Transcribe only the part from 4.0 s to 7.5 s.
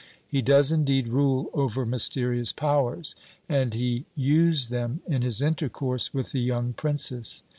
used them in his intercourse with the young princess.